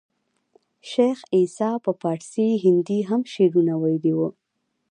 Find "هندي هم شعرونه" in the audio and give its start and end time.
2.63-3.73